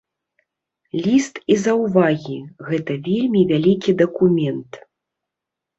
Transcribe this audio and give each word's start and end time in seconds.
Ліст 1.07 1.35
і 1.55 1.59
заўвагі, 1.65 2.39
гэта 2.71 2.91
вельмі 3.09 3.41
вялікі 3.53 3.91
дакумент. 4.05 4.71